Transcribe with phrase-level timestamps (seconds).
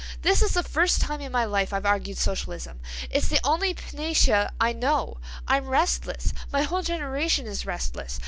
[0.23, 2.79] "This is the first time in my life I've argued Socialism.
[3.11, 5.17] It's the only panacea I know.
[5.47, 6.33] I'm restless.
[6.51, 8.19] My whole generation is restless.